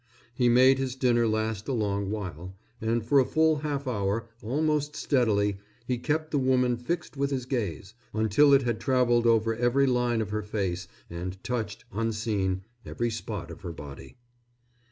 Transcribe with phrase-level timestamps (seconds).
[0.33, 4.95] He made his dinner last a long while, and for a full half hour, almost
[4.95, 9.85] steadily, he kept the woman fixed with his gaze, until it had travelled over every
[9.85, 14.17] line of her face and touched, unseen, every spot of her body.